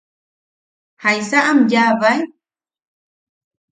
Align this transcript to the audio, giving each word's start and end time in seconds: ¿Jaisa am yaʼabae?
¿Jaisa 1.01 1.39
am 1.51 1.59
yaʼabae? 1.71 2.19